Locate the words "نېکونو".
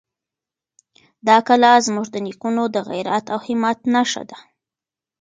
2.25-2.63